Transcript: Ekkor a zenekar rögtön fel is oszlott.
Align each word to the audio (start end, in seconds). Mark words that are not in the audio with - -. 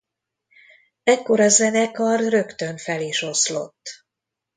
Ekkor 1.03 1.39
a 1.39 1.47
zenekar 1.49 2.19
rögtön 2.19 2.77
fel 2.77 3.01
is 3.01 3.21
oszlott. 3.23 4.05